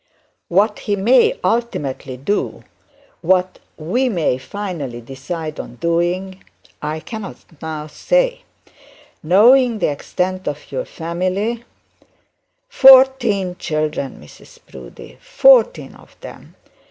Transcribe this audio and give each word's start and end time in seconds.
What 0.47 0.79
he 0.79 0.95
may 0.95 1.37
ultimately 1.43 2.17
do 2.17 2.63
what 3.21 3.59
we 3.77 4.09
may 4.09 4.39
finally 4.39 4.99
decide 4.99 5.59
on 5.59 5.75
doing 5.75 6.43
I 6.81 6.99
cannot 7.01 7.37
say. 7.91 8.41
Knowing 9.21 9.77
the 9.77 9.91
extent 9.91 10.47
of 10.47 10.71
your 10.71 10.85
family' 10.85 11.63
'Fourteen 12.67 13.57
children, 13.57 14.19
Mrs 14.19 14.57
Proudie, 14.67 15.19
fourteen 15.21 15.93
of 15.93 16.17
them! 16.21 16.55